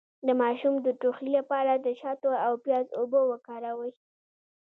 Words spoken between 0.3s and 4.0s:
ماشوم د ټوخي لپاره د شاتو او پیاز اوبه وکاروئ